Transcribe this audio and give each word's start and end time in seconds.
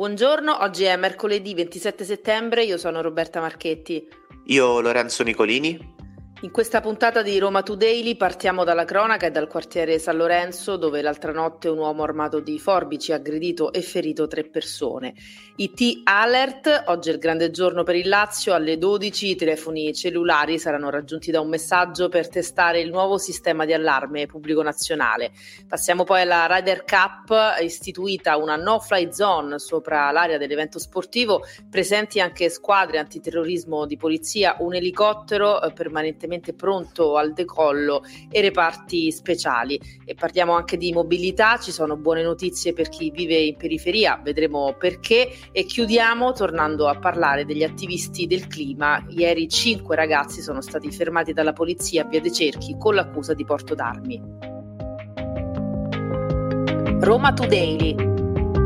Buongiorno, 0.00 0.62
oggi 0.62 0.84
è 0.84 0.96
mercoledì 0.96 1.52
27 1.52 2.04
settembre, 2.04 2.64
io 2.64 2.78
sono 2.78 3.02
Roberta 3.02 3.38
Marchetti. 3.38 4.08
Io 4.44 4.80
Lorenzo 4.80 5.22
Nicolini. 5.22 5.78
In 6.42 6.52
questa 6.52 6.80
puntata 6.80 7.20
di 7.20 7.38
Roma 7.38 7.62
Today 7.62 8.16
partiamo 8.16 8.64
dalla 8.64 8.86
cronaca 8.86 9.26
e 9.26 9.30
dal 9.30 9.46
quartiere 9.46 9.98
San 9.98 10.16
Lorenzo 10.16 10.78
dove 10.78 11.02
l'altra 11.02 11.32
notte 11.32 11.68
un 11.68 11.76
uomo 11.76 12.02
armato 12.02 12.40
di 12.40 12.58
forbici 12.58 13.12
ha 13.12 13.16
aggredito 13.16 13.74
e 13.74 13.82
ferito 13.82 14.26
tre 14.26 14.44
persone. 14.44 15.12
IT 15.56 16.00
Alert, 16.04 16.84
oggi 16.86 17.10
è 17.10 17.12
il 17.12 17.18
grande 17.18 17.50
giorno 17.50 17.82
per 17.82 17.94
il 17.94 18.08
Lazio, 18.08 18.54
alle 18.54 18.78
12 18.78 19.32
i 19.32 19.36
telefoni 19.36 19.92
cellulari 19.92 20.58
saranno 20.58 20.88
raggiunti 20.88 21.30
da 21.30 21.42
un 21.42 21.50
messaggio 21.50 22.08
per 22.08 22.30
testare 22.30 22.80
il 22.80 22.88
nuovo 22.88 23.18
sistema 23.18 23.66
di 23.66 23.74
allarme 23.74 24.24
pubblico 24.24 24.62
nazionale. 24.62 25.32
Passiamo 25.68 26.04
poi 26.04 26.22
alla 26.22 26.46
Ryder 26.46 26.84
Cup, 26.84 27.58
istituita 27.60 28.38
una 28.38 28.56
no-fly 28.56 29.12
zone 29.12 29.58
sopra 29.58 30.10
l'area 30.10 30.38
dell'evento 30.38 30.78
sportivo, 30.78 31.42
presenti 31.68 32.18
anche 32.18 32.48
squadre 32.48 32.96
antiterrorismo 32.96 33.84
di 33.84 33.98
polizia, 33.98 34.56
un 34.60 34.74
elicottero 34.74 35.60
eh, 35.60 35.74
permanentemente 35.74 36.28
permanentemente 36.30 36.54
pronto 36.54 37.16
al 37.16 37.32
decollo 37.32 38.02
e 38.30 38.40
reparti 38.40 39.10
speciali. 39.10 39.80
E 40.04 40.14
parliamo 40.14 40.52
anche 40.52 40.76
di 40.76 40.92
mobilità, 40.92 41.58
ci 41.58 41.72
sono 41.72 41.96
buone 41.96 42.22
notizie 42.22 42.72
per 42.72 42.88
chi 42.88 43.10
vive 43.10 43.36
in 43.36 43.56
periferia, 43.56 44.20
vedremo 44.22 44.74
perché 44.78 45.30
e 45.50 45.64
chiudiamo 45.64 46.32
tornando 46.32 46.86
a 46.88 46.98
parlare 46.98 47.44
degli 47.44 47.64
attivisti 47.64 48.26
del 48.26 48.46
clima. 48.46 49.04
Ieri 49.08 49.48
cinque 49.48 49.96
ragazzi 49.96 50.40
sono 50.40 50.60
stati 50.60 50.90
fermati 50.92 51.32
dalla 51.32 51.52
polizia 51.52 52.02
a 52.02 52.06
Via 52.06 52.20
dei 52.20 52.32
Cerchi 52.32 52.76
con 52.78 52.94
l'accusa 52.94 53.34
di 53.34 53.44
porto 53.44 53.74
d'armi. 53.74 54.48
Roma 57.00 57.32
Today, 57.32 57.94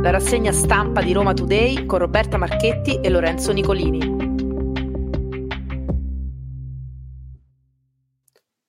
la 0.03 0.11
rassegna 0.11 0.51
stampa 0.51 1.01
di 1.01 1.13
Roma 1.13 1.33
Today 1.33 1.87
con 1.87 2.01
Roberta 2.01 2.37
Marchetti 2.37 2.99
e 3.01 3.09
Lorenzo 3.09 3.53
Nicolini. 3.53 4.14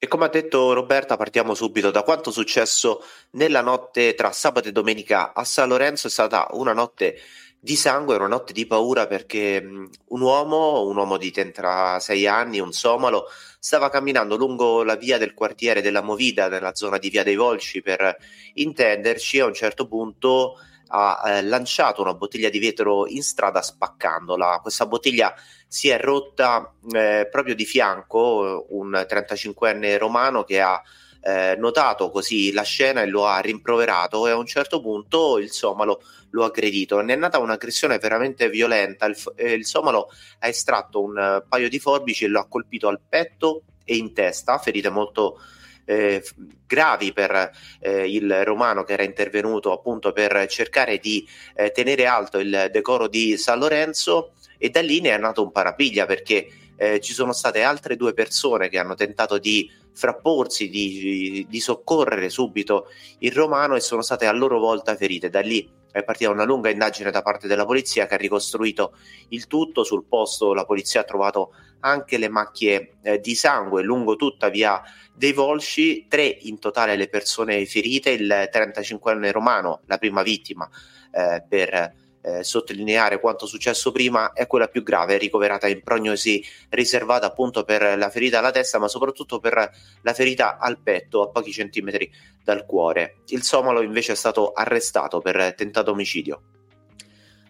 E 0.06 0.08
come 0.08 0.25
ha 0.25 0.30
detto 0.30 0.72
Roberta, 0.73 1.17
partiamo 1.17 1.56
subito 1.56 1.89
da 1.89 2.03
quanto 2.03 2.30
successo 2.30 3.02
nella 3.31 3.61
notte 3.61 4.14
tra 4.14 4.31
sabato 4.31 4.67
e 4.67 4.72
domenica 4.72 5.34
a 5.34 5.44
San 5.44 5.67
Lorenzo. 5.67 6.06
È 6.06 6.12
stata 6.12 6.47
una 6.52 6.73
notte 6.73 7.20
di 7.59 7.75
sangue, 7.75 8.16
una 8.16 8.28
notte 8.28 8.53
di 8.53 8.67
paura 8.67 9.08
perché 9.08 9.66
un 9.66 10.22
uomo, 10.22 10.86
un 10.86 10.95
uomo 10.95 11.17
di 11.17 11.31
36 11.31 12.28
anni, 12.28 12.59
un 12.59 12.72
somalo, 12.72 13.25
stava 13.58 13.89
camminando 13.89 14.36
lungo 14.36 14.84
la 14.84 14.95
via 14.95 15.17
del 15.17 15.34
quartiere 15.34 15.81
della 15.81 16.03
Movida, 16.03 16.50
nella 16.50 16.75
zona 16.75 17.00
di 17.00 17.09
Via 17.09 17.23
dei 17.23 17.36
Volci, 17.36 17.81
per 17.81 18.16
intenderci. 18.53 19.40
A 19.40 19.47
un 19.47 19.56
certo 19.56 19.88
punto 19.88 20.59
ha 20.88 21.22
eh, 21.25 21.44
lanciato 21.44 22.02
una 22.02 22.14
bottiglia 22.14 22.50
di 22.50 22.59
vetro 22.59 23.08
in 23.08 23.23
strada 23.23 23.61
spaccandola. 23.61 24.59
Questa 24.61 24.86
bottiglia 24.86 25.33
si 25.67 25.89
è 25.89 26.00
rotta 26.00 26.73
eh, 26.91 27.28
proprio 27.30 27.55
di 27.55 27.66
fianco 27.66 28.66
un 28.69 29.06
35enne 29.08 29.97
romano 29.97 30.44
che 30.44 30.61
ha 30.61 30.81
eh, 31.22 31.56
notato 31.58 32.11
così 32.11 32.52
la 32.53 32.61
scena 32.61 33.02
e 33.02 33.08
lo 33.08 33.25
ha 33.25 33.39
rimproverato 33.39 34.28
e 34.28 34.31
a 34.31 34.38
un 34.38 34.45
certo 34.45 34.80
punto 34.80 35.39
il 35.39 35.52
somalo 35.52 36.02
lo 36.30 36.44
ha 36.44 36.47
aggredito. 36.47 37.02
Ne 37.02 37.13
è 37.13 37.16
nata 37.16 37.39
un'aggressione 37.39 37.97
veramente 37.97 38.50
violenta. 38.50 39.08
Il, 39.08 39.17
eh, 39.36 39.53
il 39.53 39.66
somalo 39.66 40.09
ha 40.39 40.47
estratto 40.47 41.02
un 41.02 41.41
uh, 41.44 41.47
paio 41.47 41.67
di 41.67 41.80
forbici 41.80 42.25
e 42.25 42.28
lo 42.28 42.39
ha 42.39 42.47
colpito 42.47 42.88
al 42.88 43.00
petto 43.08 43.63
e 43.83 43.95
in 43.95 44.13
testa, 44.13 44.58
ferite 44.59 44.89
molto 44.89 45.39
eh, 45.86 46.23
gravi 46.66 47.14
per 47.14 47.52
eh, 47.80 48.09
il 48.11 48.44
romano 48.44 48.83
che 48.83 48.94
era 48.94 49.03
intervenuto 49.03 49.72
appunto 49.72 50.11
per 50.11 50.47
cercare 50.47 50.97
di 50.97 51.28
eh, 51.55 51.72
tenere 51.72 52.05
alto 52.05 52.39
il 52.39 52.69
decoro 52.72 53.08
di 53.08 53.38
San 53.38 53.59
Lorenzo 53.59 54.33
e 54.58 54.69
da 54.69 54.81
lì 54.81 55.00
ne 55.00 55.11
è 55.11 55.17
nato 55.17 55.44
un 55.44 55.52
parapiglia 55.52 56.06
perché 56.06 56.47
eh, 56.75 57.00
ci 57.00 57.13
sono 57.13 57.31
state 57.31 57.61
altre 57.61 57.95
due 57.95 58.13
persone 58.13 58.69
che 58.69 58.80
hanno 58.80 58.95
tentato 58.95 59.38
di 59.38 59.69
frapporsi, 59.94 60.69
di, 60.69 61.45
di, 61.50 61.59
soccorrere 61.62 62.29
subito 62.29 62.88
il 63.19 63.31
romano 63.31 63.75
e 63.75 63.79
sono 63.79 64.01
state 64.01 64.25
a 64.25 64.34
loro 64.34 64.59
volta 64.59 64.95
ferite. 64.95 65.29
Da 65.29 65.40
lì 65.40 65.69
è 65.95 66.03
partita 66.03 66.29
una 66.29 66.44
lunga 66.44 66.69
indagine 66.69 67.09
da 67.09 67.22
parte 67.22 67.47
della 67.47 67.66
polizia 67.66 68.06
che 68.06 68.16
ha 68.16 68.17
ricostruito 68.17 68.97
il 69.29 69.47
tutto. 69.47 69.85
Sul 69.85 70.03
posto 70.03 70.53
la 70.53 70.66
polizia 70.66 71.00
ha 71.00 71.03
trovato 71.06 71.53
anche 71.79 72.17
le 72.17 72.28
macchie 72.28 72.97
eh, 73.01 73.22
di 73.22 73.33
sangue 73.33 73.81
lungo 73.81 74.17
tutta 74.17 74.50
via 74.50 74.83
dei 75.13 75.31
Volsci, 75.31 76.07
tre 76.09 76.25
in 76.25 76.59
totale 76.59 76.97
le 76.97 77.07
persone 77.07 77.66
ferite, 77.66 78.09
il 78.09 78.50
35enne 78.51 79.31
romano, 79.31 79.83
la 79.85 79.97
prima 79.97 80.22
vittima 80.22 80.69
eh, 81.13 81.41
per 81.47 81.94
eh, 82.25 82.44
sottolineare 82.44 83.19
quanto 83.19 83.46
successo 83.46 83.91
prima, 83.91 84.34
è 84.34 84.47
quella 84.47 84.68
più 84.68 84.81
grave, 84.81 85.18
ricoverata 85.18 85.68
in 85.68 85.84
prognosi 85.84 86.44
riservata 86.69 87.28
appunto 87.28 87.63
per 87.63 87.97
la 87.97 88.09
ferita 88.09 88.40
alla 88.40 88.52
testa, 88.52 88.80
ma 88.80 88.88
soprattutto 88.88 89.40
per 89.40 89.72
la 90.02 90.13
ferita 90.13 90.58
al 90.58 90.80
petto 90.81 91.22
a 91.22 91.30
pochi 91.30 91.52
centimetri 91.52 92.12
dal 92.44 92.66
cuore. 92.66 93.18
Il 93.28 93.44
somalo 93.44 93.81
invece 93.81 94.13
è 94.13 94.16
stato 94.16 94.52
arrestato 94.53 95.19
per 95.19 95.53
tentato 95.56 95.91
omicidio. 95.91 96.41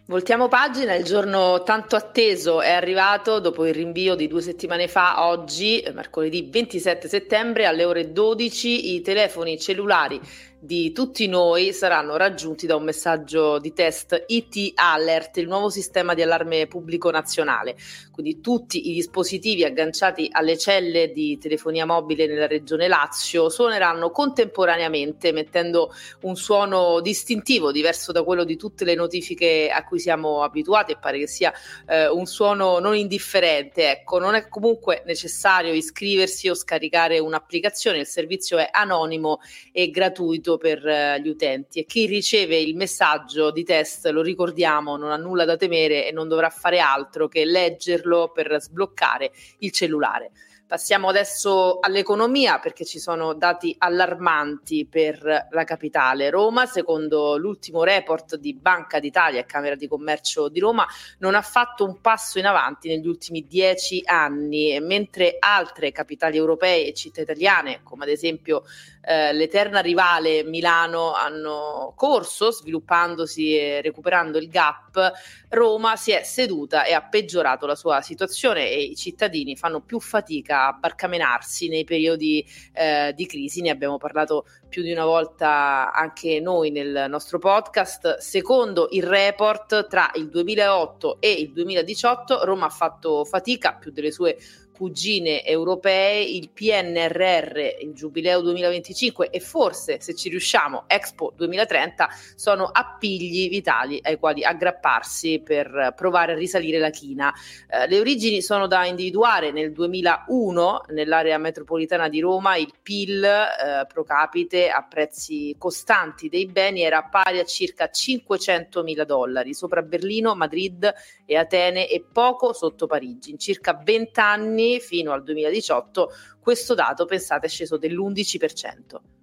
Voltiamo 0.08 0.46
pagina, 0.46 0.94
il 0.94 1.02
giorno 1.02 1.64
tanto 1.64 1.96
atteso 1.96 2.60
è 2.60 2.70
arrivato 2.70 3.40
dopo 3.40 3.66
il 3.66 3.74
rinvio 3.74 4.14
di 4.14 4.28
due 4.28 4.40
settimane 4.40 4.86
fa, 4.86 5.26
oggi, 5.26 5.84
mercoledì 5.92 6.46
27 6.48 7.08
settembre, 7.08 7.66
alle 7.66 7.84
ore 7.84 8.12
12, 8.12 8.94
i 8.94 9.00
telefoni 9.00 9.58
cellulari 9.58 10.20
di 10.58 10.90
tutti 10.92 11.28
noi 11.28 11.72
saranno 11.72 12.16
raggiunti 12.16 12.66
da 12.66 12.76
un 12.76 12.84
messaggio 12.84 13.58
di 13.58 13.74
test 13.74 14.24
IT 14.26 14.72
Alert, 14.74 15.36
il 15.36 15.48
nuovo 15.48 15.68
sistema 15.68 16.14
di 16.14 16.22
allarme 16.22 16.66
pubblico 16.66 17.10
nazionale. 17.10 17.76
Quindi 18.10 18.40
tutti 18.40 18.90
i 18.90 18.94
dispositivi 18.94 19.64
agganciati 19.64 20.28
alle 20.30 20.56
celle 20.56 21.12
di 21.12 21.36
telefonia 21.36 21.84
mobile 21.84 22.26
nella 22.26 22.46
regione 22.46 22.88
Lazio 22.88 23.50
suoneranno 23.50 24.10
contemporaneamente 24.10 25.32
mettendo 25.32 25.92
un 26.22 26.36
suono 26.36 27.00
distintivo, 27.00 27.70
diverso 27.70 28.12
da 28.12 28.22
quello 28.22 28.44
di 28.44 28.56
tutte 28.56 28.84
le 28.84 28.94
notifiche 28.94 29.68
a 29.68 29.84
cui 29.84 29.98
siamo 29.98 30.42
abituati 30.42 30.92
e 30.92 30.98
pare 30.98 31.18
che 31.18 31.26
sia 31.26 31.52
eh, 31.86 32.08
un 32.08 32.24
suono 32.24 32.78
non 32.78 32.96
indifferente. 32.96 33.90
Ecco, 33.90 34.18
non 34.18 34.34
è 34.34 34.48
comunque 34.48 35.02
necessario 35.04 35.74
iscriversi 35.74 36.48
o 36.48 36.54
scaricare 36.54 37.18
un'applicazione, 37.18 37.98
il 37.98 38.06
servizio 38.06 38.56
è 38.56 38.68
anonimo 38.70 39.40
e 39.72 39.90
gratuito 39.90 40.45
gratuito 40.46 40.56
per 40.56 40.86
eh, 40.86 41.20
gli 41.20 41.28
utenti 41.28 41.80
e 41.80 41.84
chi 41.84 42.06
riceve 42.06 42.58
il 42.58 42.76
messaggio 42.76 43.50
di 43.50 43.64
test, 43.64 44.06
lo 44.06 44.22
ricordiamo, 44.22 44.96
non 44.96 45.10
ha 45.10 45.16
nulla 45.16 45.44
da 45.44 45.56
temere 45.56 46.06
e 46.06 46.12
non 46.12 46.28
dovrà 46.28 46.48
fare 46.48 46.78
altro 46.78 47.26
che 47.26 47.44
leggerlo 47.44 48.30
per 48.32 48.56
sbloccare 48.60 49.32
il 49.58 49.72
cellulare. 49.72 50.30
Passiamo 50.68 51.08
adesso 51.08 51.78
all'economia 51.78 52.58
perché 52.58 52.84
ci 52.84 52.98
sono 52.98 53.34
dati 53.34 53.72
allarmanti 53.78 54.84
per 54.84 55.46
la 55.48 55.62
capitale. 55.62 56.28
Roma, 56.28 56.66
secondo 56.66 57.36
l'ultimo 57.36 57.84
report 57.84 58.34
di 58.34 58.52
Banca 58.52 58.98
d'Italia 58.98 59.38
e 59.38 59.46
Camera 59.46 59.76
di 59.76 59.86
Commercio 59.86 60.48
di 60.48 60.58
Roma, 60.58 60.84
non 61.18 61.36
ha 61.36 61.42
fatto 61.42 61.84
un 61.84 62.00
passo 62.00 62.40
in 62.40 62.46
avanti 62.46 62.88
negli 62.88 63.06
ultimi 63.06 63.46
dieci 63.46 64.02
anni, 64.04 64.76
mentre 64.80 65.36
altre 65.38 65.92
capitali 65.92 66.36
europee 66.36 66.88
e 66.88 66.94
città 66.94 67.20
italiane, 67.20 67.82
come 67.84 68.02
ad 68.02 68.10
esempio 68.10 68.64
eh, 69.02 69.32
l'eterna 69.32 69.78
rivale 69.78 70.42
Milano, 70.42 71.14
hanno 71.14 71.92
corso 71.94 72.50
sviluppandosi 72.50 73.56
e 73.56 73.80
recuperando 73.82 74.36
il 74.36 74.48
gap, 74.48 75.12
Roma 75.50 75.94
si 75.94 76.10
è 76.10 76.24
seduta 76.24 76.82
e 76.82 76.92
ha 76.92 77.02
peggiorato 77.02 77.66
la 77.66 77.76
sua 77.76 78.00
situazione 78.00 78.68
e 78.68 78.82
i 78.82 78.96
cittadini 78.96 79.56
fanno 79.56 79.80
più 79.80 80.00
fatica 80.00 80.55
a 80.56 80.72
barcamenarsi 80.72 81.68
nei 81.68 81.84
periodi 81.84 82.44
eh, 82.72 83.12
di 83.14 83.26
crisi. 83.26 83.60
Ne 83.60 83.70
abbiamo 83.70 83.98
parlato 83.98 84.46
più 84.76 84.84
di 84.84 84.92
una 84.92 85.06
volta 85.06 85.90
anche 85.90 86.38
noi 86.38 86.70
nel 86.70 87.06
nostro 87.08 87.38
podcast. 87.38 88.18
Secondo 88.18 88.88
il 88.90 89.04
report, 89.04 89.86
tra 89.86 90.10
il 90.16 90.28
2008 90.28 91.16
e 91.18 91.32
il 91.32 91.50
2018 91.50 92.44
Roma 92.44 92.66
ha 92.66 92.68
fatto 92.68 93.24
fatica, 93.24 93.72
più 93.72 93.90
delle 93.90 94.10
sue 94.10 94.36
cugine 94.76 95.42
europee, 95.42 96.22
il 96.22 96.50
PNRR, 96.50 97.56
il 97.80 97.94
Giubileo 97.94 98.42
2025 98.42 99.30
e 99.30 99.40
forse, 99.40 100.00
se 100.00 100.14
ci 100.14 100.28
riusciamo, 100.28 100.84
Expo 100.86 101.32
2030 101.34 102.08
sono 102.34 102.66
appigli 102.66 103.48
vitali 103.48 103.98
ai 104.02 104.18
quali 104.18 104.44
aggrapparsi 104.44 105.40
per 105.42 105.94
provare 105.96 106.32
a 106.32 106.36
risalire 106.36 106.78
la 106.78 106.90
china. 106.90 107.32
Eh, 107.68 107.88
le 107.88 107.98
origini 107.98 108.42
sono 108.42 108.66
da 108.66 108.84
individuare 108.84 109.50
nel 109.50 109.72
2001 109.72 110.82
nell'area 110.88 111.38
metropolitana 111.38 112.10
di 112.10 112.20
Roma 112.20 112.56
il 112.56 112.72
PIL 112.82 113.24
eh, 113.24 113.86
pro 113.86 114.04
capite 114.04 114.65
a 114.70 114.82
prezzi 114.82 115.54
costanti 115.58 116.28
dei 116.28 116.46
beni 116.46 116.82
era 116.82 117.02
pari 117.04 117.38
a 117.38 117.44
circa 117.44 117.88
500 117.88 118.82
mila 118.82 119.04
dollari, 119.04 119.54
sopra 119.54 119.82
Berlino, 119.82 120.34
Madrid 120.34 120.92
e 121.24 121.36
Atene 121.36 121.88
e 121.88 122.04
poco 122.10 122.52
sotto 122.52 122.86
Parigi. 122.86 123.30
In 123.30 123.38
circa 123.38 123.80
20 123.82 124.20
anni 124.20 124.80
fino 124.80 125.12
al 125.12 125.22
2018 125.22 126.10
questo 126.40 126.74
dato, 126.74 127.06
pensate, 127.06 127.46
è 127.46 127.48
sceso 127.48 127.76
dell'11%. 127.76 129.15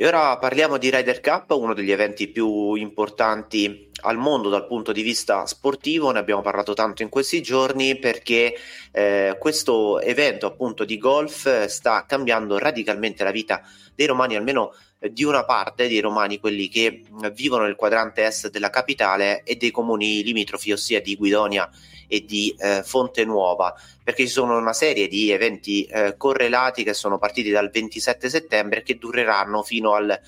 E 0.00 0.06
ora 0.06 0.38
parliamo 0.38 0.78
di 0.78 0.90
Ryder 0.90 1.20
Cup, 1.20 1.50
uno 1.50 1.74
degli 1.74 1.90
eventi 1.90 2.28
più 2.28 2.74
importanti 2.74 3.90
al 4.02 4.16
mondo 4.16 4.48
dal 4.48 4.64
punto 4.64 4.92
di 4.92 5.02
vista 5.02 5.44
sportivo, 5.44 6.12
ne 6.12 6.20
abbiamo 6.20 6.40
parlato 6.40 6.72
tanto 6.72 7.02
in 7.02 7.08
questi 7.08 7.42
giorni 7.42 7.98
perché 7.98 8.54
eh, 8.92 9.36
questo 9.40 9.98
evento 9.98 10.46
appunto 10.46 10.84
di 10.84 10.98
golf 10.98 11.64
sta 11.64 12.04
cambiando 12.06 12.58
radicalmente 12.58 13.24
la 13.24 13.32
vita 13.32 13.60
dei 13.92 14.06
romani, 14.06 14.36
almeno 14.36 14.70
eh, 14.70 14.87
di 14.98 15.22
una 15.22 15.44
parte 15.44 15.86
dei 15.86 16.00
romani, 16.00 16.40
quelli 16.40 16.68
che 16.68 17.02
vivono 17.32 17.64
nel 17.64 17.76
quadrante 17.76 18.24
est 18.24 18.50
della 18.50 18.70
capitale 18.70 19.42
e 19.44 19.56
dei 19.56 19.70
comuni 19.70 20.22
limitrofi, 20.24 20.72
ossia 20.72 21.00
di 21.00 21.14
Guidonia 21.14 21.70
e 22.08 22.24
di 22.24 22.54
eh, 22.58 22.82
Fonte 22.82 23.24
Nuova, 23.24 23.74
perché 24.02 24.24
ci 24.24 24.32
sono 24.32 24.56
una 24.56 24.72
serie 24.72 25.06
di 25.06 25.30
eventi 25.30 25.84
eh, 25.84 26.16
correlati 26.16 26.82
che 26.82 26.94
sono 26.94 27.18
partiti 27.18 27.50
dal 27.50 27.70
27 27.70 28.28
settembre 28.28 28.80
e 28.80 28.82
che 28.82 28.98
dureranno 28.98 29.62
fino 29.62 29.92
al 29.92 30.18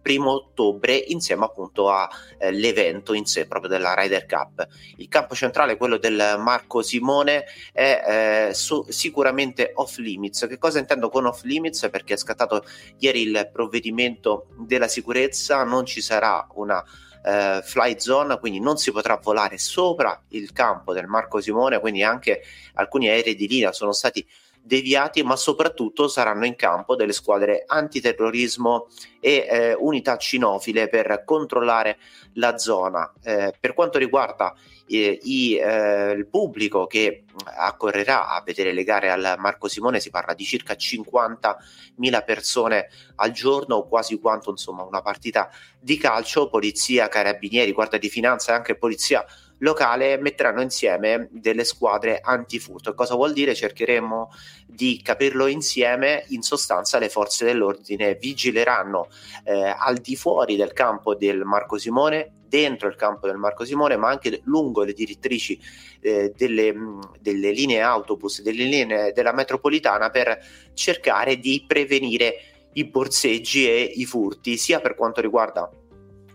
primo 0.00 0.32
ottobre 0.32 0.94
insieme 0.94 1.44
appunto 1.44 1.90
all'evento 1.90 3.12
eh, 3.12 3.16
in 3.16 3.26
sé 3.26 3.46
proprio 3.46 3.70
della 3.70 3.94
Ryder 3.94 4.26
Cup. 4.26 4.66
Il 4.96 5.08
campo 5.08 5.34
centrale, 5.34 5.76
quello 5.76 5.98
del 5.98 6.36
Marco 6.38 6.82
Simone, 6.82 7.44
è 7.72 8.48
eh, 8.48 8.54
su, 8.54 8.84
sicuramente 8.88 9.72
off 9.74 9.96
limits. 9.98 10.46
Che 10.48 10.58
cosa 10.58 10.78
intendo 10.78 11.08
con 11.08 11.26
off 11.26 11.42
limits? 11.42 11.88
Perché 11.90 12.14
è 12.14 12.16
scattato 12.16 12.64
ieri 12.98 13.22
il 13.22 13.50
provvedimento 13.52 14.46
della 14.58 14.88
sicurezza, 14.88 15.64
non 15.64 15.84
ci 15.84 16.00
sarà 16.00 16.46
una 16.54 16.82
eh, 17.22 17.60
fly 17.62 17.98
zone, 17.98 18.38
quindi 18.38 18.60
non 18.60 18.76
si 18.76 18.92
potrà 18.92 19.18
volare 19.22 19.58
sopra 19.58 20.20
il 20.28 20.52
campo 20.52 20.92
del 20.92 21.06
Marco 21.06 21.40
Simone, 21.40 21.80
quindi 21.80 22.02
anche 22.02 22.42
alcuni 22.74 23.08
aerei 23.08 23.34
di 23.34 23.46
linea 23.46 23.72
sono 23.72 23.92
stati 23.92 24.26
deviati, 24.62 25.22
ma 25.22 25.36
soprattutto 25.36 26.08
saranno 26.08 26.46
in 26.46 26.56
campo 26.56 26.94
delle 26.94 27.12
squadre 27.12 27.64
antiterrorismo 27.66 28.88
e 29.18 29.46
eh, 29.48 29.74
unità 29.74 30.16
cinofile 30.16 30.88
per 30.88 31.22
controllare 31.24 31.98
la 32.34 32.56
zona. 32.58 33.12
Eh, 33.22 33.54
per 33.58 33.74
quanto 33.74 33.98
riguarda 33.98 34.54
eh, 34.86 35.18
i, 35.22 35.56
eh, 35.56 36.12
il 36.12 36.26
pubblico 36.26 36.86
che 36.86 37.24
accorrerà 37.44 38.28
a 38.28 38.42
vedere 38.44 38.72
le 38.72 38.84
gare 38.84 39.10
al 39.10 39.36
Marco 39.38 39.68
Simone, 39.68 40.00
si 40.00 40.10
parla 40.10 40.34
di 40.34 40.44
circa 40.44 40.74
50.000 40.74 42.24
persone 42.24 42.88
al 43.16 43.30
giorno, 43.30 43.86
quasi 43.86 44.18
quanto 44.18 44.50
insomma 44.50 44.82
una 44.82 45.02
partita 45.02 45.50
di 45.80 45.96
calcio, 45.96 46.48
polizia, 46.48 47.08
carabinieri, 47.08 47.72
guardia 47.72 47.98
di 47.98 48.08
finanza 48.08 48.52
e 48.52 48.56
anche 48.56 48.76
polizia 48.76 49.24
locale 49.60 50.18
metteranno 50.18 50.60
insieme 50.60 51.28
delle 51.30 51.64
squadre 51.64 52.20
antifurto. 52.22 52.94
Cosa 52.94 53.14
vuol 53.14 53.32
dire? 53.32 53.54
Cercheremo 53.54 54.30
di 54.66 55.00
capirlo 55.02 55.46
insieme. 55.46 56.24
In 56.28 56.42
sostanza, 56.42 56.98
le 56.98 57.08
forze 57.08 57.44
dell'ordine 57.44 58.14
vigileranno 58.14 59.08
eh, 59.44 59.74
al 59.76 59.96
di 59.98 60.16
fuori 60.16 60.56
del 60.56 60.72
campo 60.72 61.14
del 61.14 61.44
Marco 61.44 61.78
Simone, 61.78 62.32
dentro 62.46 62.88
il 62.88 62.96
campo 62.96 63.26
del 63.26 63.36
Marco 63.36 63.64
Simone, 63.64 63.96
ma 63.96 64.08
anche 64.08 64.40
lungo 64.44 64.82
le 64.82 64.92
direttrici 64.92 65.60
eh, 66.00 66.32
delle, 66.36 66.74
delle, 67.20 67.50
linee 67.52 67.80
autobus, 67.80 68.42
delle 68.42 68.64
linee 68.64 69.12
della 69.12 69.32
metropolitana 69.32 70.10
per 70.10 70.38
cercare 70.74 71.38
di 71.38 71.64
prevenire 71.66 72.68
i 72.72 72.84
borseggi 72.84 73.68
e 73.68 73.80
i 73.82 74.04
furti, 74.04 74.56
sia 74.56 74.80
per 74.80 74.94
quanto 74.94 75.20
riguarda 75.20 75.70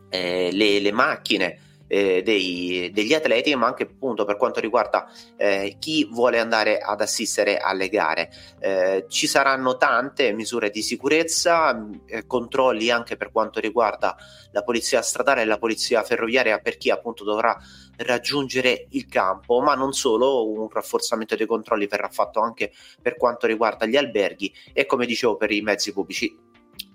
eh, 0.09 0.49
le, 0.51 0.79
le 0.79 0.91
macchine 0.91 1.59
eh, 1.95 2.21
dei, 2.23 2.91
degli 2.93 3.13
atleti, 3.13 3.55
ma 3.55 3.67
anche 3.67 3.83
appunto 3.83 4.25
per 4.25 4.35
quanto 4.35 4.59
riguarda 4.59 5.09
eh, 5.37 5.77
chi 5.79 6.05
vuole 6.11 6.39
andare 6.39 6.79
ad 6.79 6.99
assistere 6.99 7.57
alle 7.57 7.87
gare. 7.87 8.29
Eh, 8.59 9.05
ci 9.07 9.27
saranno 9.27 9.77
tante 9.77 10.33
misure 10.33 10.69
di 10.69 10.81
sicurezza, 10.81 11.87
eh, 12.05 12.25
controlli 12.27 12.89
anche 12.89 13.15
per 13.15 13.31
quanto 13.31 13.61
riguarda 13.61 14.13
la 14.51 14.63
polizia 14.63 15.01
stradale 15.01 15.43
e 15.43 15.45
la 15.45 15.57
polizia 15.57 16.03
ferroviaria 16.03 16.59
per 16.59 16.75
chi 16.75 16.89
appunto 16.89 17.23
dovrà 17.23 17.57
raggiungere 17.97 18.87
il 18.89 19.05
campo, 19.07 19.61
ma 19.61 19.73
non 19.75 19.93
solo, 19.93 20.49
un 20.49 20.67
rafforzamento 20.69 21.37
dei 21.37 21.45
controlli 21.45 21.87
verrà 21.87 22.09
fatto 22.09 22.41
anche 22.41 22.73
per 23.01 23.15
quanto 23.15 23.47
riguarda 23.47 23.85
gli 23.85 23.95
alberghi 23.95 24.53
e 24.73 24.85
come 24.85 25.05
dicevo 25.05 25.37
per 25.37 25.51
i 25.51 25.61
mezzi 25.61 25.93
pubblici 25.93 26.44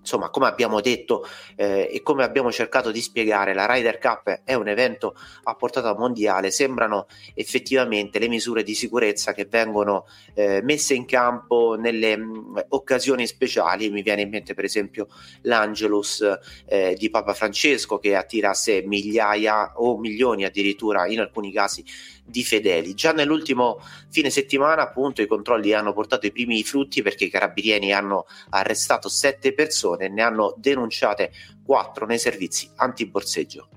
insomma, 0.00 0.31
come 0.31 0.47
abbiamo 0.47 0.81
detto 0.81 1.26
eh, 1.56 1.88
e 1.93 2.02
come 2.02 2.25
abbiamo 2.25 2.50
cercato 2.50 2.91
di 2.91 3.00
spiegare, 3.00 3.55
la 3.55 3.67
Ryder 3.67 3.99
Cup 3.99 4.43
è 4.44 4.55
un 4.55 4.69
evento 4.69 5.14
a 5.44 5.55
portata 5.55 5.94
mondiale, 5.97 6.50
sembrano 6.50 7.06
effettivamente 7.35 8.19
le 8.19 8.29
misure 8.29 8.62
di 8.62 8.75
sicurezza 8.75 9.32
che 9.32 9.47
vengono 9.47 10.06
eh, 10.35 10.61
messe 10.62 10.94
in 10.94 11.05
campo 11.05 11.76
nelle 11.79 12.17
mh, 12.17 12.23
mm, 12.23 12.58
occasioni 12.70 13.26
speciali, 13.26 13.91
mi 13.91 14.02
viene 14.02 14.23
in 14.23 14.31
mente 14.31 14.55
per 14.55 14.64
esempio 14.64 15.08
l'Angelus 15.43 16.25
eh, 16.67 16.97
di 16.99 17.11
Papa 17.11 17.35
Francesco 17.35 17.99
che 17.99 18.17
attira 18.17 18.50
a 18.50 18.55
sé 18.55 18.82
migliaia 18.85 19.75
o 19.76 19.99
milioni 19.99 20.44
addirittura 20.44 21.06
in 21.06 21.20
alcuni 21.20 21.52
casi 21.52 21.85
di 22.25 22.44
fedeli. 22.44 22.94
Già 22.94 23.12
nell'ultimo 23.12 23.81
fine 24.08 24.31
settimana, 24.31 24.82
appunto, 24.82 25.20
i 25.20 25.26
controlli 25.26 25.73
hanno 25.73 25.93
portato 25.93 26.26
i 26.26 26.32
primi 26.32 26.62
frutti 26.62 27.02
perché 27.02 27.25
i 27.25 27.31
carabinieri 27.31 27.93
hanno 27.93 28.26
arrestato 28.50 29.08
sette 29.08 29.52
persone 29.52 29.90
e 29.99 30.09
ne 30.09 30.23
hanno 30.23 30.55
denunciate 30.57 31.33
quattro 31.65 32.07
nei 32.07 32.19
servizi 32.19 32.71
antiborseggio. 32.77 33.69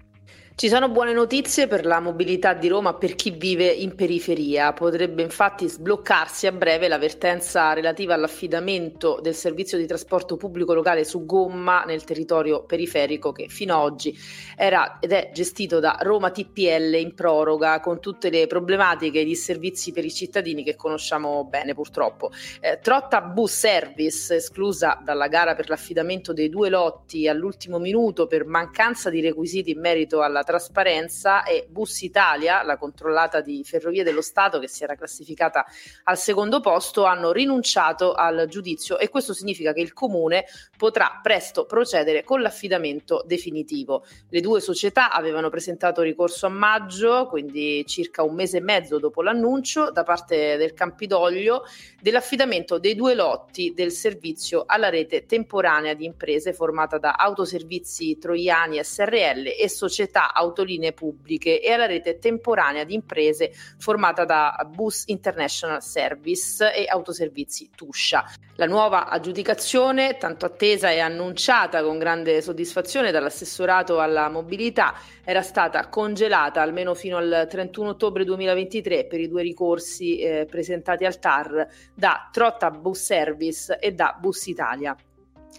Ci 0.56 0.70
sono 0.70 0.88
buone 0.88 1.14
notizie 1.14 1.66
per 1.66 1.84
la 1.84 2.00
mobilità 2.00 2.54
di 2.54 2.68
Roma 2.68 2.94
per 2.94 3.16
chi 3.16 3.32
vive 3.32 3.66
in 3.66 3.96
periferia. 3.96 4.72
Potrebbe 4.72 5.24
infatti 5.24 5.68
sbloccarsi 5.68 6.46
a 6.46 6.52
breve 6.52 6.88
l'avvertenza 6.88 7.74
relativa 7.74 8.14
all'affidamento 8.14 9.20
del 9.20 9.34
servizio 9.34 9.80
di 9.80 9.88
trasporto 9.88 10.38
pubblico 10.38 10.76
locale 10.76 11.06
su 11.06 11.26
gomma 11.26 11.84
nel 11.86 12.04
territorio 12.04 12.66
periferico 12.66 13.32
che 13.32 13.48
fino 13.48 13.74
ad 13.74 13.82
oggi 13.82 14.16
era 14.56 15.00
ed 15.00 15.12
è 15.12 15.32
gestito 15.34 15.80
da 15.80 15.98
Roma 16.02 16.30
TPL 16.30 16.98
in 17.00 17.16
proroga 17.16 17.80
con 17.80 18.00
tutte 18.00 18.30
le 18.30 18.46
problematiche 18.46 19.20
e 19.20 19.24
i 19.24 19.36
servizi 19.36 19.92
per 19.92 20.06
i 20.06 20.12
cittadini 20.12 20.64
che 20.64 20.76
conosciamo 20.76 21.46
bene 21.46 21.74
purtroppo. 21.74 22.30
Eh, 22.62 22.78
Trotta 22.80 23.22
Bus 23.22 23.52
Service 23.52 24.36
esclusa 24.36 25.02
dalla 25.04 25.28
gara 25.28 25.56
per 25.56 25.68
l'affidamento 25.68 26.32
dei 26.32 26.50
due 26.50 26.70
lotti 26.70 27.28
all'ultimo 27.28 27.80
minuto 27.80 28.28
per 28.28 28.46
mancanza 28.46 29.10
di 29.10 29.20
requisiti 29.20 29.72
in 29.72 29.80
merito 29.80 30.22
alla 30.22 30.42
trasparenza 30.44 31.44
e 31.44 31.66
Bus 31.70 32.02
Italia, 32.02 32.64
la 32.64 32.78
controllata 32.78 33.42
di 33.42 33.64
Ferrovie 33.64 34.04
dello 34.04 34.22
Stato 34.22 34.60
che 34.60 34.68
si 34.68 34.84
era 34.84 34.96
classificata 34.96 35.66
al 36.04 36.18
secondo 36.18 36.60
posto, 36.60 37.06
hanno 37.06 37.32
rinunciato 37.32 38.14
al 38.14 38.48
giudizio 38.48 38.98
e 38.98 39.10
questo 39.10 39.34
significa 39.34 39.74
che 39.74 39.82
il 39.82 39.94
comune 39.94 40.46
potrà 40.78 41.20
presto 41.22 41.66
procedere 41.66 42.24
con 42.24 42.42
l'affidamento 42.42 43.24
definitivo. 43.26 44.06
Le 44.30 44.42
due 44.42 44.60
società 44.60 45.12
avevano 45.12 45.50
presentato 45.50 46.02
ricorso 46.02 46.46
a 46.46 46.50
maggio, 46.50 47.28
quindi 47.28 47.86
circa 47.86 48.24
un 48.24 48.36
mese 48.36 48.58
e 48.58 48.62
mezzo 48.62 49.00
dopo 49.00 49.22
l'annuncio 49.22 49.92
da 49.92 50.04
parte 50.04 50.58
del 50.58 50.74
Campidoglio 50.74 51.64
dell'affidamento 52.02 52.80
dei 52.80 52.96
due 52.96 53.14
lotti 53.14 53.74
del 53.74 53.92
servizio 53.92 54.64
alla 54.66 54.90
rete 54.90 55.26
temporanea 55.26 55.94
di 55.94 56.06
imprese 56.06 56.54
formata 56.54 56.98
da 56.98 57.14
Autoservizi 57.14 58.18
Troiani 58.18 58.84
SRL 58.84 59.54
e 59.58 59.70
società 59.70 60.33
autolinee 60.34 60.94
pubbliche 60.94 61.62
e 61.62 61.72
alla 61.72 61.86
rete 61.86 62.20
temporanea 62.20 62.84
di 62.84 62.94
imprese 62.94 63.52
formata 63.78 64.26
da 64.26 64.68
Bus 64.70 65.04
International 65.08 65.82
Service 65.82 66.74
e 66.74 66.86
Autoservizi 66.88 67.70
Tuscia. 67.76 68.26
La 68.56 68.66
nuova 68.66 69.08
aggiudicazione, 69.08 70.18
tanto 70.18 70.46
attesa 70.46 70.92
e 70.92 71.00
annunciata 71.00 71.84
con 71.84 71.98
grande 71.98 72.42
soddisfazione 72.42 73.12
dall'assessorato 73.12 74.00
alla 74.00 74.30
mobilità, 74.30 74.94
era 75.24 75.42
stata 75.42 75.88
congelata 75.88 76.62
almeno 76.62 76.94
fino 76.94 77.18
al 77.18 77.48
31 77.50 77.90
ottobre 77.90 78.24
2023 78.24 79.06
per 79.06 79.20
i 79.20 79.28
due 79.28 79.42
ricorsi 79.42 80.20
eh, 80.20 80.46
presentati 80.50 81.06
al 81.06 81.20
TAR 81.20 81.68
da 81.94 82.30
Trotta 82.32 82.70
Bus 82.70 83.02
Service 83.02 83.78
e 83.80 83.94
da 83.94 84.16
Bus 84.20 84.48
Italia. 84.48 84.96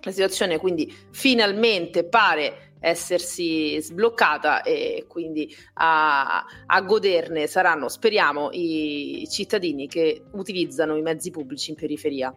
La 0.02 0.10
situazione 0.10 0.58
quindi 0.58 0.94
finalmente 1.10 2.04
pare 2.04 2.73
essersi 2.84 3.80
sbloccata 3.80 4.62
e 4.62 5.06
quindi 5.08 5.54
a, 5.74 6.44
a 6.66 6.80
goderne 6.82 7.46
saranno, 7.46 7.88
speriamo, 7.88 8.50
i 8.52 9.26
cittadini 9.30 9.88
che 9.88 10.24
utilizzano 10.32 10.96
i 10.96 11.02
mezzi 11.02 11.30
pubblici 11.30 11.70
in 11.70 11.76
periferia. 11.76 12.34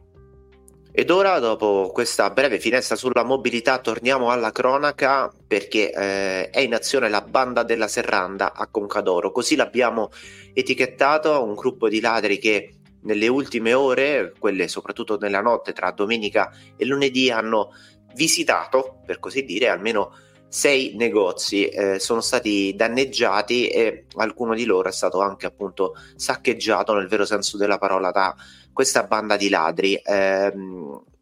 Ed 0.89 1.11
ora, 1.11 1.37
dopo 1.39 1.91
questa 1.93 2.29
breve 2.31 2.59
finestra 2.59 2.95
sulla 2.95 3.23
mobilità, 3.23 3.77
torniamo 3.79 4.31
alla 4.31 4.51
cronaca 4.51 5.31
perché 5.45 5.91
eh, 5.91 6.49
è 6.49 6.59
in 6.61 6.73
azione 6.73 7.09
la 7.09 7.21
banda 7.21 7.63
della 7.63 7.87
Serranda 7.87 8.53
a 8.53 8.67
Concadoro. 8.67 9.31
Così 9.31 9.55
l'abbiamo 9.55 10.09
etichettato, 10.53 11.43
un 11.43 11.53
gruppo 11.53 11.87
di 11.87 11.99
ladri 11.99 12.39
che 12.39 12.77
nelle 13.01 13.27
ultime 13.27 13.73
ore, 13.73 14.33
quelle 14.39 14.67
soprattutto 14.67 15.19
nella 15.19 15.41
notte 15.41 15.71
tra 15.73 15.91
domenica 15.91 16.51
e 16.75 16.85
lunedì, 16.85 17.29
hanno 17.29 17.73
visitato, 18.15 19.01
per 19.05 19.19
così 19.19 19.43
dire, 19.43 19.67
almeno 19.67 20.11
sei 20.49 20.93
negozi 20.95 21.67
eh, 21.67 21.99
sono 21.99 22.21
stati 22.21 22.73
danneggiati 22.75 23.67
e 23.67 24.05
alcuno 24.15 24.53
di 24.55 24.65
loro 24.65 24.89
è 24.89 24.91
stato 24.91 25.21
anche 25.21 25.45
appunto 25.45 25.93
saccheggiato 26.15 26.93
nel 26.93 27.07
vero 27.07 27.25
senso 27.25 27.57
della 27.57 27.77
parola 27.77 28.11
da 28.11 28.35
questa 28.71 29.03
banda 29.03 29.37
di 29.37 29.49
ladri. 29.49 29.95
Eh, 29.95 30.53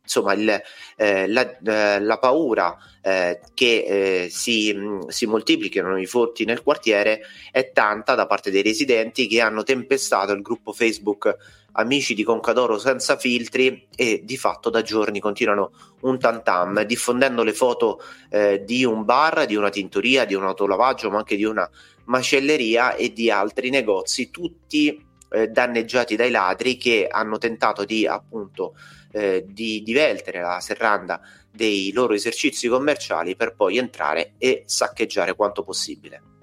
insomma 0.06 0.34
il, 0.34 0.62
eh, 0.96 1.28
la, 1.28 1.58
eh, 1.58 2.00
la, 2.00 2.18
paura 2.18 2.78
eh, 3.02 3.42
che 3.54 4.24
eh, 4.24 4.30
si, 4.30 4.74
mh, 4.74 5.08
si, 5.08 5.26
moltiplichino 5.26 5.98
i 5.98 6.06
furti 6.06 6.46
nel 6.46 6.62
quartiere 6.62 7.22
è 7.52 7.72
tanta 7.72 8.16
da 8.16 8.26
parte 8.28 8.52
dei 8.52 8.62
residenti 8.62 9.28
che 9.28 9.42
hanno 9.42 9.64
tempestato 9.64 10.32
il 10.32 10.42
gruppo 10.42 10.72
Facebook 10.72 11.64
Amici 11.78 12.14
di 12.14 12.24
Concadoro 12.24 12.78
senza 12.78 13.18
filtri 13.18 13.88
e 13.94 14.22
di 14.24 14.38
fatto 14.38 14.70
da 14.70 14.82
giorni 14.82 15.20
continuano 15.20 15.72
un 16.02 16.18
tantam 16.18 16.84
diffondendo 16.84 17.44
le 17.44 17.54
foto 17.54 18.02
eh, 18.30 18.64
di 18.64 18.86
un 18.86 19.04
bar, 19.04 19.46
di 19.46 19.56
una 19.56 19.70
tintoria, 19.70 20.24
di 20.24 20.36
un 20.36 20.46
autolavaggio 20.46 21.10
ma 21.10 21.18
anche 21.18 21.36
di 21.36 21.44
una 21.44 21.70
macelleria 22.06 22.96
e 22.96 23.12
di 23.12 23.30
altri 23.30 23.70
negozi 23.70 24.30
tutti 24.30 25.04
danneggiati 25.50 26.16
dai 26.16 26.32
ladri 26.32 26.78
che 26.78 27.08
hanno 27.12 27.38
tentato 27.38 27.84
di 27.84 28.08
appunto 28.08 28.76
eh, 29.16 29.46
di 29.48 29.82
diveltere 29.82 30.42
la 30.42 30.60
serranda 30.60 31.22
dei 31.50 31.92
loro 31.94 32.14
esercizi 32.14 32.68
commerciali 32.68 33.36
per 33.36 33.56
poi 33.56 33.78
entrare 33.78 34.34
e 34.38 34.64
saccheggiare 34.66 35.36
quanto 35.36 35.64
possibile. 35.64 36.35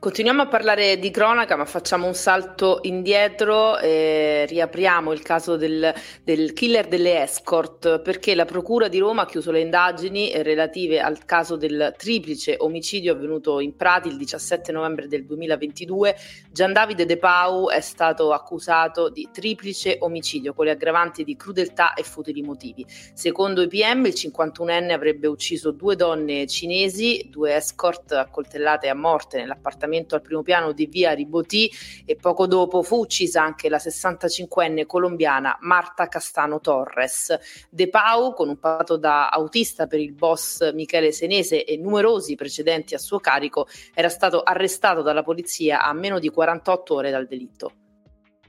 Continuiamo 0.00 0.40
a 0.40 0.46
parlare 0.46 0.98
di 0.98 1.10
cronaca, 1.10 1.56
ma 1.56 1.66
facciamo 1.66 2.06
un 2.06 2.14
salto 2.14 2.78
indietro 2.84 3.76
e 3.76 4.46
riapriamo 4.48 5.12
il 5.12 5.20
caso 5.20 5.56
del, 5.56 5.92
del, 6.24 6.54
killer 6.54 6.88
delle 6.88 7.22
escort, 7.22 8.00
perché 8.00 8.34
la 8.34 8.46
Procura 8.46 8.88
di 8.88 8.96
Roma 8.96 9.22
ha 9.22 9.26
chiuso 9.26 9.50
le 9.50 9.60
indagini 9.60 10.32
relative 10.42 11.02
al 11.02 11.26
caso 11.26 11.56
del 11.56 11.94
triplice 11.98 12.56
omicidio 12.60 13.12
avvenuto 13.12 13.60
in 13.60 13.76
Prati 13.76 14.08
il 14.08 14.16
17 14.16 14.72
novembre 14.72 15.06
del 15.06 15.26
2022. 15.26 16.16
Gian 16.50 16.72
Davide 16.72 17.04
De 17.04 17.18
Pau 17.18 17.68
è 17.68 17.82
stato 17.82 18.32
accusato 18.32 19.10
di 19.10 19.28
triplice 19.30 19.98
omicidio 20.00 20.54
con 20.54 20.64
le 20.64 20.70
aggravanti 20.70 21.24
di 21.24 21.36
crudeltà 21.36 21.92
e 21.92 22.04
futili 22.04 22.40
motivi. 22.40 22.86
Secondo 22.88 23.60
i 23.60 23.68
PM, 23.68 24.06
il 24.06 24.14
51enne 24.14 24.92
avrebbe 24.92 25.26
ucciso 25.26 25.72
due 25.72 25.94
donne 25.94 26.46
cinesi, 26.46 27.26
due 27.28 27.54
escort 27.54 28.12
accoltellate 28.12 28.88
a 28.88 28.94
morte 28.94 29.36
nell'appartamento 29.36 29.88
appartamento 29.90 30.14
al 30.14 30.22
primo 30.22 30.42
piano 30.42 30.72
di 30.72 30.86
via 30.86 31.12
Riboti 31.12 31.70
e 32.06 32.16
poco 32.16 32.46
dopo 32.46 32.82
fu 32.82 33.00
uccisa 33.00 33.42
anche 33.42 33.68
la 33.68 33.78
65enne 33.78 34.86
colombiana 34.86 35.58
Marta 35.60 36.08
Castano 36.08 36.60
Torres. 36.60 37.36
De 37.68 37.88
Pau, 37.88 38.32
con 38.32 38.48
un 38.48 38.58
patto 38.58 38.96
da 38.96 39.28
autista 39.28 39.86
per 39.86 39.98
il 39.98 40.12
boss 40.12 40.72
Michele 40.72 41.12
Senese 41.12 41.64
e 41.64 41.76
numerosi 41.76 42.36
precedenti 42.36 42.94
a 42.94 42.98
suo 42.98 43.18
carico, 43.18 43.66
era 43.92 44.08
stato 44.08 44.42
arrestato 44.42 45.02
dalla 45.02 45.22
polizia 45.22 45.82
a 45.82 45.92
meno 45.92 46.18
di 46.18 46.28
48 46.28 46.94
ore 46.94 47.10
dal 47.10 47.26
delitto. 47.26 47.72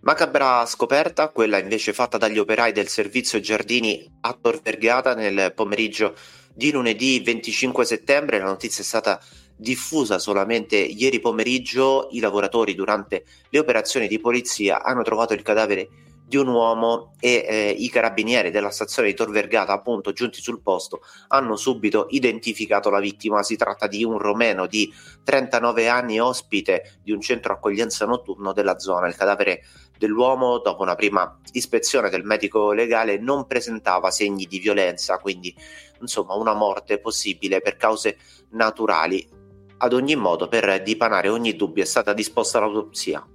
Macabra 0.02 0.66
scoperta, 0.66 1.30
quella 1.30 1.60
invece 1.60 1.94
fatta 1.94 2.18
dagli 2.18 2.40
operai 2.40 2.72
del 2.72 2.88
servizio 2.88 3.40
giardini 3.40 4.18
a 4.22 4.36
Tor 4.40 4.60
Vergata 4.60 5.14
nel 5.14 5.54
pomeriggio 5.54 6.16
di 6.54 6.72
lunedì 6.72 7.20
25 7.20 7.86
settembre. 7.86 8.40
La 8.40 8.46
notizia 8.46 8.82
è 8.82 8.86
stata 8.86 9.22
diffusa 9.62 10.18
solamente 10.18 10.76
ieri 10.76 11.20
pomeriggio, 11.20 12.08
i 12.12 12.20
lavoratori 12.20 12.74
durante 12.74 13.26
le 13.50 13.60
operazioni 13.60 14.08
di 14.08 14.20
polizia 14.20 14.82
hanno 14.82 15.04
trovato 15.04 15.34
il 15.34 15.44
cadavere 15.44 15.88
di 16.26 16.38
un 16.38 16.48
uomo 16.48 17.14
e 17.20 17.46
eh, 17.48 17.76
i 17.78 17.90
carabinieri 17.90 18.50
della 18.50 18.72
stazione 18.72 19.10
di 19.10 19.14
Tor 19.14 19.30
Vergata, 19.30 19.74
appunto 19.74 20.14
giunti 20.14 20.42
sul 20.42 20.62
posto, 20.62 21.02
hanno 21.28 21.58
subito 21.58 22.08
identificato 22.10 22.90
la 22.90 23.00
vittima. 23.00 23.44
Si 23.44 23.56
tratta 23.56 23.86
di 23.86 24.04
un 24.04 24.18
romeno 24.18 24.66
di 24.66 24.92
39 25.26 25.90
anni, 25.90 26.20
ospite 26.20 27.00
di 27.04 27.12
un 27.12 27.20
centro 27.20 27.54
accoglienza 27.54 28.06
notturno 28.06 28.54
della 28.54 28.80
zona. 28.80 29.08
Il 29.08 29.16
cadavere 29.16 29.64
dell'uomo, 29.98 30.60
dopo 30.60 30.82
una 30.82 30.96
prima 30.96 31.38
ispezione 31.52 32.10
del 32.10 32.24
medico 32.24 32.72
legale, 32.72 33.20
non 33.20 33.46
presentava 33.46 34.10
segni 34.10 34.46
di 34.46 34.58
violenza, 34.58 35.18
quindi 35.18 35.54
insomma 36.00 36.34
una 36.34 36.54
morte 36.54 36.98
possibile 36.98 37.60
per 37.60 37.76
cause 37.76 38.18
naturali. 38.52 39.41
Ad 39.84 39.94
ogni 39.94 40.16
modo, 40.16 40.48
per 40.48 40.84
dipanare 40.84 41.28
ogni 41.28 41.56
dubbio 41.56 41.82
è 41.82 41.88
stata 41.88 42.14
disposta 42.14 42.60
l'autopsia. 42.60 43.26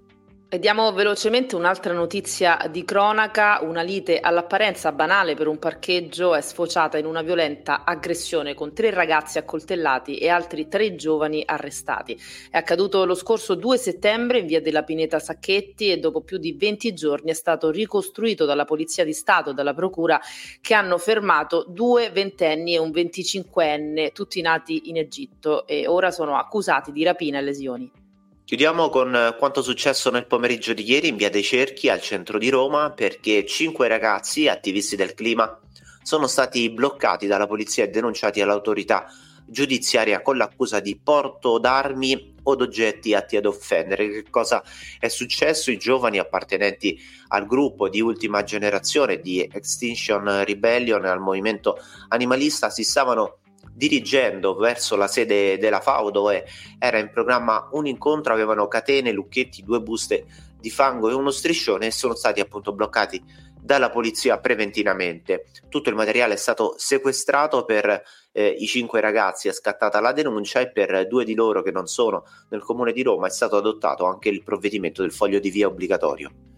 Vediamo 0.49 0.93
velocemente 0.93 1.57
un'altra 1.57 1.93
notizia 1.93 2.69
di 2.71 2.85
cronaca. 2.85 3.59
Una 3.63 3.83
lite 3.83 4.21
all'apparenza 4.21 4.93
banale 4.93 5.35
per 5.35 5.49
un 5.49 5.59
parcheggio 5.59 6.37
è 6.37 6.41
sfociata 6.41 6.99
in 6.99 7.05
una 7.05 7.23
violenta 7.23 7.83
aggressione 7.85 8.55
con 8.55 8.73
tre 8.73 8.91
ragazzi 8.91 9.39
accoltellati 9.39 10.19
e 10.19 10.29
altri 10.29 10.69
tre 10.69 10.95
giovani 10.95 11.43
arrestati. 11.45 12.17
È 12.49 12.57
accaduto 12.57 13.05
lo 13.05 13.17
scorso 13.17 13.57
2 13.57 13.77
settembre 13.77 14.39
in 14.39 14.47
via 14.47 14.61
della 14.61 14.85
Pineta 14.85 15.19
Sacchetti 15.19 15.91
e 15.91 15.99
dopo 15.99 16.21
più 16.21 16.39
di 16.39 16.53
20 16.53 16.95
giorni 16.95 17.33
è 17.33 17.35
stato 17.35 17.73
ricostruito 17.73 18.45
dalla 18.45 18.65
Polizia 18.65 19.03
di 19.03 19.15
Stato 19.15 19.51
e 19.51 19.55
dalla 19.55 19.75
Procura 19.75 20.21
che 20.61 20.75
hanno 20.75 20.97
fermato 20.97 21.65
due 21.69 22.11
ventenni 22.11 22.75
e 22.75 22.79
un 22.79 22.93
venticinquenne, 22.93 24.13
tutti 24.13 24.41
nati 24.43 24.91
in 24.91 24.99
Egitto 24.99 25.67
e 25.67 25.89
ora 25.89 26.13
sono 26.13 26.37
accusati 26.37 26.93
di 26.93 27.03
rapina 27.03 27.39
e 27.39 27.43
lesioni. 27.43 28.06
Chiudiamo 28.47 28.91
con 28.91 29.13
eh, 29.13 29.35
quanto 29.37 29.61
successo 29.61 30.09
nel 30.09 30.29
pomeriggio 30.29 30.73
di 30.73 30.89
ieri 30.89 31.09
in 31.09 31.17
via 31.17 31.29
dei 31.29 31.43
Cerchi 31.43 31.89
al 31.89 32.01
centro 32.01 32.39
di 32.39 32.49
Roma 32.49 32.93
perché 32.93 33.45
cinque 33.45 33.89
ragazzi 33.89 34.47
attivisti 34.47 34.95
del 34.95 35.15
clima 35.15 35.59
sono 36.05 36.29
stati 36.29 36.71
bloccati 36.71 37.27
dalla 37.27 37.49
polizia 37.49 37.83
e 37.83 37.89
denunciati 37.89 38.41
all'autorità 38.41 39.07
giudiziaria 39.45 40.23
con 40.23 40.37
l'accusa 40.37 40.79
di 40.79 40.97
porto 40.97 41.59
d'armi 41.59 42.35
o 42.45 42.55
d'oggetti 42.55 43.15
atti 43.15 43.37
ad 43.37 43.47
offendere. 43.47 44.11
Che 44.11 44.31
cosa 44.31 44.63
è 45.01 45.09
successo? 45.09 45.73
I 45.73 45.77
giovani 45.77 46.21
appartenenti 46.21 46.97
al 47.29 47.47
gruppo 47.47 47.89
di 47.89 48.01
ultima 48.01 48.45
generazione 48.45 49.19
di 49.19 49.41
Extinction 49.41 50.45
Rebellion 50.45 51.05
e 51.05 51.09
al 51.09 51.19
movimento 51.19 51.81
animalista 52.11 52.71
si 52.71 52.85
stavano 52.85 53.39
dirigendo 53.77 54.55
verso 54.55 54.97
la 54.97 55.07
sede 55.07 55.59
della 55.59 55.81
FAO 55.81 56.11
dove 56.11 56.47
era 56.79 56.99
in 56.99 57.11
programma 57.11 57.69
un 57.73 57.87
incontro, 57.87 58.33
avevano 58.33 58.67
catene, 58.69 59.13
lucchetti, 59.13 59.63
due 59.63 59.83
buste 59.83 60.25
di 60.59 60.71
fango 60.71 61.11
e 61.11 61.15
uno 61.15 61.31
striscione 61.31 61.87
e 61.87 61.91
sono 61.91 62.15
stati 62.15 62.41
appunto 62.41 62.73
bloccati 62.73 63.23
dalla 63.61 63.91
polizia 63.91 64.39
preventivamente. 64.39 65.47
Tutto 65.69 65.91
il 65.91 65.95
materiale 65.95 66.35
è 66.35 66.39
stato 66.39 66.75
sequestrato 66.79 67.65
per 67.65 68.03
eh, 68.33 68.49
i 68.49 68.67
cinque 68.67 69.01
ragazzi, 69.01 69.49
è 69.49 69.53
scattata 69.53 70.01
la 70.01 70.13
denuncia 70.13 70.61
e 70.61 70.71
per 70.71 71.07
due 71.07 71.25
di 71.25 71.35
loro 71.35 71.63
che 71.63 71.73
non 71.73 71.87
sono 71.87 72.25
nel 72.49 72.63
comune 72.63 72.93
di 72.93 73.03
Roma 73.03 73.27
è 73.27 73.31
stato 73.31 73.57
adottato 73.57 74.07
anche 74.07 74.31
il 74.31 74.43
provvedimento 74.43 75.03
del 75.03 75.13
foglio 75.13 75.41
di 75.41 75.51
via 75.51 75.67
obbligatorio. 75.67 76.56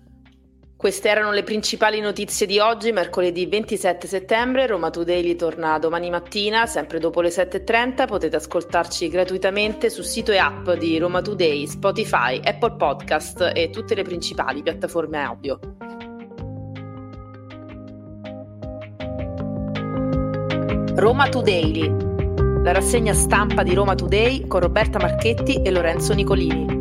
Queste 0.78 1.08
erano 1.08 1.32
le 1.32 1.42
principali 1.42 1.99
notizie 1.99 2.47
di 2.47 2.61
oggi, 2.61 2.92
mercoledì 2.92 3.47
27 3.47 4.06
settembre. 4.06 4.68
Roma 4.68 4.90
Today 4.90 5.35
torna 5.35 5.76
domani 5.80 6.08
mattina, 6.08 6.66
sempre 6.66 7.00
dopo 7.00 7.20
le 7.20 7.30
7.30. 7.30 8.06
Potete 8.06 8.37
ascoltarci 8.37 9.08
gratuitamente 9.08 9.90
sul 9.90 10.04
sito 10.04 10.30
e 10.30 10.38
app 10.38 10.70
di 10.75 10.97
Roma 10.99 11.20
Today, 11.20 11.66
Spotify, 11.66 12.40
Apple 12.40 12.76
Podcast 12.76 13.50
e 13.56 13.70
tutte 13.70 13.97
le 13.97 14.04
principali 14.04 14.62
piattaforme 14.62 15.18
audio. 15.20 15.58
Roma 20.94 21.28
Today, 21.28 21.92
la 22.62 22.70
rassegna 22.70 23.14
stampa 23.14 23.64
di 23.64 23.75
Roma 23.75 23.97
Today 23.97 24.47
con 24.47 24.61
Roberta 24.61 25.00
Marchetti 25.00 25.61
e 25.61 25.73
Lorenzo 25.73 26.14
Nicolini. 26.14 26.77